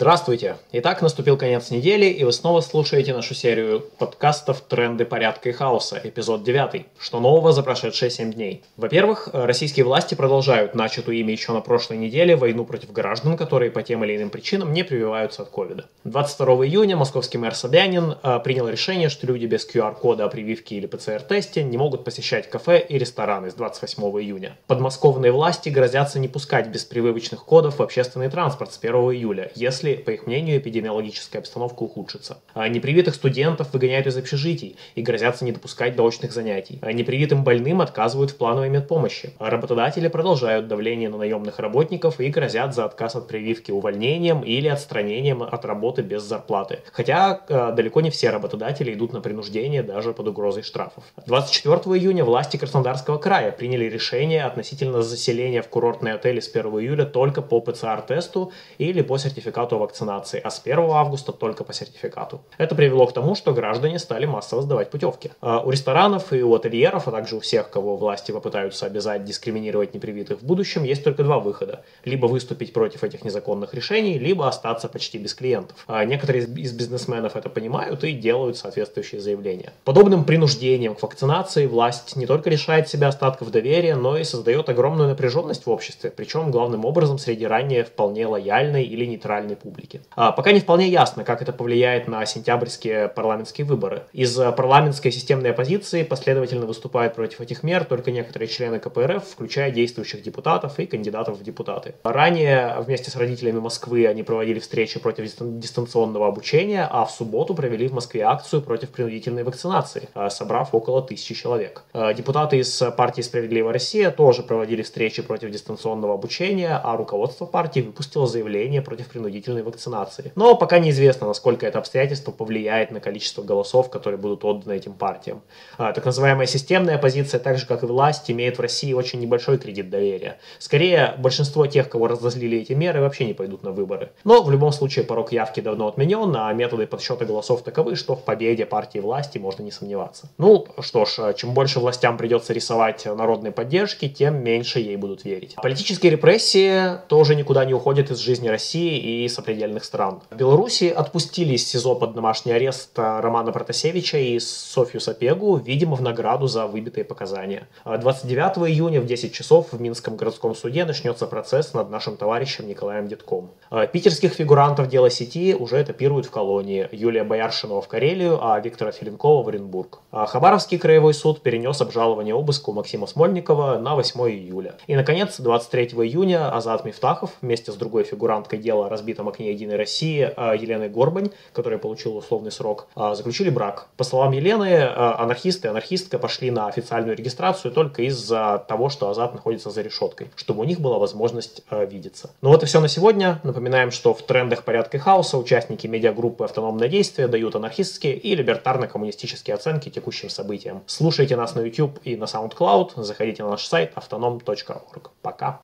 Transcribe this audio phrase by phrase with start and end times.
[0.00, 0.58] Здравствуйте!
[0.70, 6.00] Итак, наступил конец недели, и вы снова слушаете нашу серию подкастов «Тренды порядка и хаоса»,
[6.04, 6.86] эпизод 9.
[7.00, 8.62] Что нового за прошедшие 7 дней?
[8.76, 13.82] Во-первых, российские власти продолжают начатую ими еще на прошлой неделе войну против граждан, которые по
[13.82, 15.86] тем или иным причинам не прививаются от ковида.
[16.04, 20.86] 22 июня московский мэр Собянин э, принял решение, что люди без QR-кода о прививке или
[20.86, 24.56] ПЦР-тесте не могут посещать кафе и рестораны с 28 июня.
[24.68, 29.87] Подмосковные власти грозятся не пускать без прививочных кодов в общественный транспорт с 1 июля, если,
[29.96, 32.38] по их мнению, эпидемиологическая обстановка ухудшится.
[32.54, 36.78] А непривитых студентов выгоняют из общежитий и грозятся не допускать до очных занятий.
[36.82, 39.32] А непривитым больным отказывают в плановой медпомощи.
[39.38, 44.68] А работодатели продолжают давление на наемных работников и грозят за отказ от прививки увольнением или
[44.68, 46.80] отстранением от работы без зарплаты.
[46.92, 51.04] Хотя э, далеко не все работодатели идут на принуждение даже под угрозой штрафов.
[51.26, 57.04] 24 июня власти Краснодарского края приняли решение относительно заселения в курортные отели с 1 июля
[57.04, 62.42] только по ПЦР-тесту или по сертификату вакцинации, а с 1 августа только по сертификату.
[62.58, 65.30] Это привело к тому, что граждане стали массово сдавать путевки.
[65.40, 69.94] А у ресторанов и у ательеров, а также у всех, кого власти попытаются обязать дискриминировать
[69.94, 71.84] непривитых в будущем, есть только два выхода.
[72.04, 75.84] Либо выступить против этих незаконных решений, либо остаться почти без клиентов.
[75.86, 79.72] А некоторые из бизнесменов это понимают и делают соответствующие заявления.
[79.84, 85.08] Подобным принуждением к вакцинации власть не только лишает себя остатков доверия, но и создает огромную
[85.08, 89.67] напряженность в обществе, причем главным образом среди ранее вполне лояльной или нейтральной публики.
[90.16, 94.04] А, пока не вполне ясно, как это повлияет на сентябрьские парламентские выборы.
[94.12, 100.22] Из парламентской системной оппозиции последовательно выступают против этих мер только некоторые члены КПРФ, включая действующих
[100.22, 101.94] депутатов и кандидатов в депутаты.
[102.02, 107.88] Ранее вместе с родителями Москвы они проводили встречи против дистанционного обучения, а в субботу провели
[107.88, 111.84] в Москве акцию против принудительной вакцинации, а, собрав около тысячи человек.
[111.92, 117.80] А, депутаты из партии «Справедливая Россия» тоже проводили встречи против дистанционного обучения, а руководство партии
[117.80, 120.32] выпустило заявление против принудительной вакцинации.
[120.34, 125.42] Но пока неизвестно, насколько это обстоятельство повлияет на количество голосов, которые будут отданы этим партиям.
[125.76, 129.58] А, так называемая системная оппозиция, так же как и власть, имеет в России очень небольшой
[129.58, 130.38] кредит доверия.
[130.58, 134.10] Скорее, большинство тех, кого разозлили эти меры, вообще не пойдут на выборы.
[134.24, 138.24] Но в любом случае порог явки давно отменен, а методы подсчета голосов таковы, что в
[138.24, 140.28] победе партии власти можно не сомневаться.
[140.38, 145.56] Ну что ж, чем больше властям придется рисовать народной поддержки, тем меньше ей будут верить.
[145.62, 150.20] Политические репрессии тоже никуда не уходят из жизни России и сопредельных стран.
[150.30, 156.02] В Беларуси отпустили из СИЗО под домашний арест Романа Протасевича и Софью Сапегу, видимо, в
[156.02, 157.66] награду за выбитые показания.
[157.84, 163.08] 29 июня в 10 часов в Минском городском суде начнется процесс над нашим товарищем Николаем
[163.08, 163.50] Детком.
[163.92, 166.88] Питерских фигурантов дела сети уже этапируют в колонии.
[166.92, 170.00] Юлия Бояршинова в Карелию, а Виктора Филинкова в Оренбург.
[170.12, 174.74] Хабаровский краевой суд перенес обжалование обыска у Максима Смольникова на 8 июля.
[174.86, 178.88] И, наконец, 23 июня Азат Мифтахов вместе с другой фигуранткой дела о
[179.28, 183.88] разбитом окне Единой России а, Еленой Горбань, которая получила условный срок, а, заключили брак.
[183.96, 189.08] По словам Елены, а, анархисты и анархистка пошли на официальную регистрацию только из-за того, что
[189.08, 192.30] Азат находится за решеткой, чтобы у них была возможность видеться.
[192.42, 193.40] Ну вот и все на сегодня.
[193.44, 199.54] Напоминаем, что в трендах порядка и хаоса участники медиагруппы «Автономное действие» дают анархистские и либертарно-коммунистические
[199.54, 200.82] оценки текущим событиям.
[200.86, 205.10] Слушайте нас на YouTube и на SoundCloud, заходите на наш сайт autonom.org.
[205.22, 205.56] Пока!